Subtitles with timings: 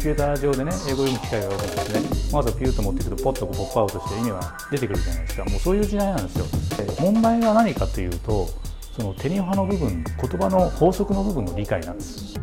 [0.00, 2.00] ピューター上でね英語読む機会が多くてね。
[2.32, 5.44] まずピューと持ってくるとポッとポップアウトして意味が出てくるじゃないですか。
[5.44, 6.46] もうそういう時代なんですよ。
[6.86, 8.48] で問題は何かというと
[8.96, 12.34] その手に派の部分言葉の法則の部分の理解なんです。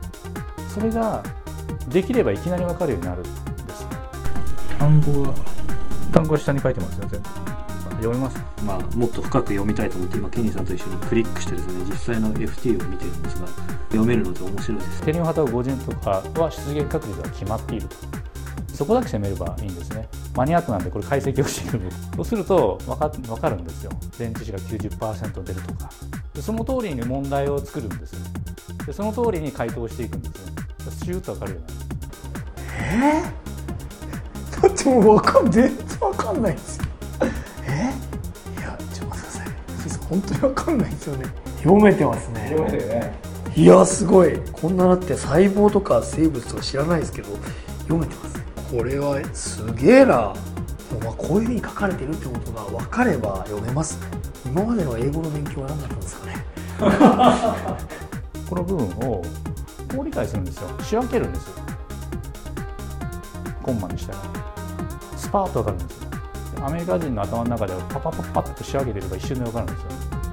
[0.74, 1.24] それが
[1.90, 3.88] できればいきなり分かるようになるんです。
[4.78, 5.34] 単語は
[6.14, 7.49] 単語は下に書いてますよ全部
[8.00, 8.38] 読めます。
[8.66, 13.48] まあ、もっと深く読みたいと思って今ケニーさんと一緒にクリックしてですね実際の FT を見てるんですが
[13.90, 15.02] 読めるので面白いです。
[15.04, 17.96] テニオハタ語順とかは出現確率が決まっていると。
[18.74, 20.08] そこだけ攻めればいいんですね。
[20.36, 21.90] マニアックなんでこれ解析をしている。
[22.16, 23.92] そうすると分か分かるんですよ。
[24.18, 25.90] 電池子が90%出るとか。
[26.40, 28.16] でその通りに問題を作るんです
[28.86, 30.54] でその通りに回答していくんですね
[31.06, 31.62] シューッと分かるよう
[32.96, 33.24] になる
[34.62, 36.78] だ ってもうわかん全然わかんないです。
[36.78, 36.79] よ
[40.10, 41.26] 本当にわかんないですよね。
[41.58, 42.50] 読めてますね。
[42.50, 43.14] 読めてるね。
[43.56, 44.40] いやすごい。
[44.52, 47.30] こんなだって細胞とか生物とか知らないですけど
[47.84, 48.44] 読めてます。
[48.72, 50.34] これはすげえな。
[51.04, 54.08] まあこういうふうに書かれてるってことが分かれば読めますね。
[54.46, 56.46] 今までの英語の勉強は何だったんですかね。
[58.50, 59.22] この部分を
[59.96, 60.70] こう理解するんですよ。
[60.82, 61.54] 仕分けるんですよ。
[63.62, 64.20] コンマにしたら。
[65.16, 66.09] スパーッと分かるんですよ
[66.62, 69.90] アメリカ人の頭の中ではパパパパッと仕分けてれば一瞬で分かるんですよ。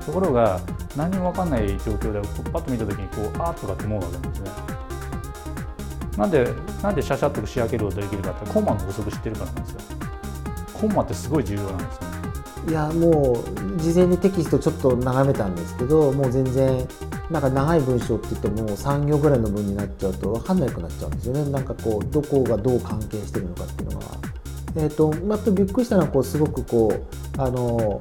[0.07, 0.61] ところが
[0.97, 2.21] 何も分かんない状況で
[2.53, 4.51] パッと見た時にこうあーとかって思うわけなんですね。
[6.17, 6.49] なんで
[6.83, 9.81] なんでシャシャッと仕分けることができるかってコンマの法則知ってるからなんですよ。
[10.73, 12.03] コンマってすごい重要なんですよ。
[12.03, 12.17] ね
[12.69, 13.45] いやも
[13.77, 16.87] う事前にテキストちょっと眺めたんですけどもう全然
[17.31, 21.51] なんか長い文章って言っても3行ぐらいの文になっちゃうと分かんなくなっちゃうんですよね。
[21.51, 24.07] なんかこうどこがどう関係してるのかっていうのが。
[24.77, 28.01] えーとやっぱりびっくりしたのはこうすごくこうあの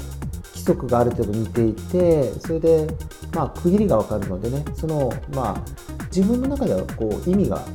[0.54, 2.88] 規則がある程度似ていてそれで
[3.34, 5.62] まあ区切りが分かるのでねそのまあ
[6.16, 7.66] 自分の中ではこう意味が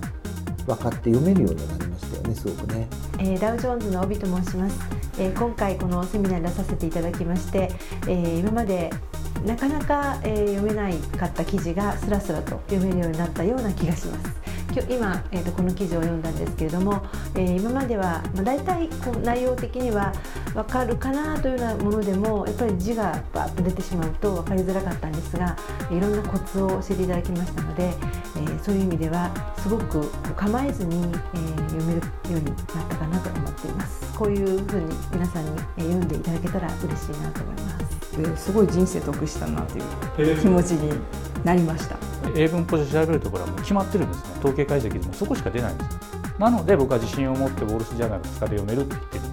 [0.67, 2.89] 分かって読めるようになりましたよねすごくね。
[3.19, 4.79] えーダウジョーンズの帯と申します、
[5.19, 7.71] えー今回このセミナーに出させていただきまして、
[8.07, 8.91] えー今まで
[9.47, 14.37] なかなか、えー読めないかった記事がスラスラと読めるようになったような気がします
[14.73, 17.03] 今日今、えーとこの記事を読んだんですけれども、
[17.35, 20.13] えー今までは、まあ、大体こう内容的には
[20.55, 25.57] 分かるかなというようなものでもやっぱり字がバーッと出てしまうと分かりづらかったんですが
[25.91, 30.97] いろんなコツを教えていただきましたので、えーそういう意味ではすごく構えずに、
[31.35, 32.57] えー読めるようになっ
[32.89, 34.10] たかなと思っています。
[34.21, 38.23] こういうふうに皆さんにえー読んでいただけたら嬉しいなと思います。
[38.23, 40.93] ですごい人生得したなという気持ちに
[41.43, 41.97] なりました。
[42.37, 44.31] 英文法で調べるところはもう決まってるんですね。
[44.41, 45.99] 統計解析でもそこしか出ないんです。
[46.39, 49.25] なので僕は自信を持ってウォール・スジャーナル2日で読めるって言ってる